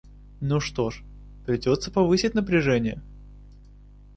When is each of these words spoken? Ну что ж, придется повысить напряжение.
Ну 0.39 0.59
что 0.59 0.89
ж, 0.89 1.03
придется 1.45 1.91
повысить 1.91 2.33
напряжение. 2.33 3.03